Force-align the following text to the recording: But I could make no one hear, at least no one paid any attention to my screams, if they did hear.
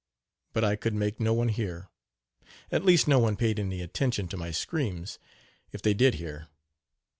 But 0.53 0.63
I 0.63 0.75
could 0.77 0.95
make 0.95 1.19
no 1.19 1.31
one 1.31 1.49
hear, 1.49 1.87
at 2.71 2.83
least 2.83 3.07
no 3.07 3.19
one 3.19 3.35
paid 3.37 3.59
any 3.59 3.83
attention 3.83 4.27
to 4.29 4.35
my 4.35 4.49
screams, 4.49 5.19
if 5.71 5.83
they 5.83 5.93
did 5.93 6.15
hear. 6.15 6.47